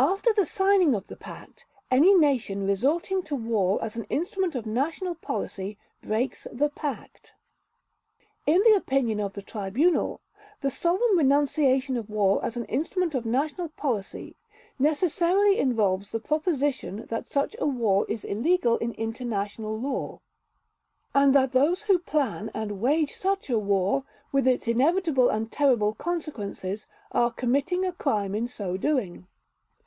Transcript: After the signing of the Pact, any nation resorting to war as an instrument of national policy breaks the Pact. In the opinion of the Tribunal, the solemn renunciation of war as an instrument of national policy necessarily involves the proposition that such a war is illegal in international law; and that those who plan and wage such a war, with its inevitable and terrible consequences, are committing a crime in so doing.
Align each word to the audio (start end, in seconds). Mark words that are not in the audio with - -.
After 0.00 0.32
the 0.32 0.46
signing 0.46 0.94
of 0.94 1.08
the 1.08 1.16
Pact, 1.16 1.66
any 1.90 2.14
nation 2.14 2.64
resorting 2.64 3.20
to 3.24 3.34
war 3.34 3.82
as 3.82 3.96
an 3.96 4.04
instrument 4.04 4.54
of 4.54 4.64
national 4.64 5.16
policy 5.16 5.76
breaks 6.02 6.46
the 6.52 6.68
Pact. 6.70 7.32
In 8.46 8.62
the 8.64 8.74
opinion 8.74 9.18
of 9.18 9.32
the 9.32 9.42
Tribunal, 9.42 10.20
the 10.60 10.70
solemn 10.70 11.18
renunciation 11.18 11.96
of 11.96 12.08
war 12.08 12.44
as 12.44 12.56
an 12.56 12.64
instrument 12.66 13.16
of 13.16 13.26
national 13.26 13.70
policy 13.70 14.36
necessarily 14.78 15.58
involves 15.58 16.12
the 16.12 16.20
proposition 16.20 17.06
that 17.06 17.28
such 17.28 17.56
a 17.58 17.66
war 17.66 18.06
is 18.08 18.24
illegal 18.24 18.76
in 18.78 18.92
international 18.94 19.76
law; 19.80 20.20
and 21.12 21.34
that 21.34 21.50
those 21.50 21.82
who 21.84 21.98
plan 21.98 22.52
and 22.54 22.80
wage 22.80 23.12
such 23.14 23.50
a 23.50 23.58
war, 23.58 24.04
with 24.30 24.46
its 24.46 24.68
inevitable 24.68 25.28
and 25.28 25.50
terrible 25.50 25.92
consequences, 25.92 26.86
are 27.10 27.32
committing 27.32 27.84
a 27.84 27.92
crime 27.92 28.36
in 28.36 28.46
so 28.46 28.76
doing. 28.76 29.26